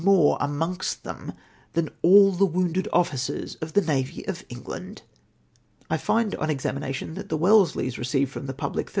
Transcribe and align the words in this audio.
more 0.03 0.35
amongst 0.39 1.03
them 1.03 1.31
than 1.73 1.87
all 2.01 2.31
the 2.31 2.45
wounded 2.45 2.87
officers 2.91 3.53
of 3.57 3.73
the 3.73 3.81
Navy 3.81 4.25
of 4.27 4.47
England'^ 4.47 5.01
"I 5.91 5.97
find 5.97 6.33
upon 6.33 6.49
examination 6.49 7.13
that 7.13 7.29
the 7.29 7.37
Wellesleys 7.37 7.99
receive 7.99 8.31
from 8.31 8.47
the 8.47 8.53
public 8.53 8.87
34,729 8.87 8.89